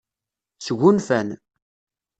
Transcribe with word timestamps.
Sgunfan. 0.65 1.27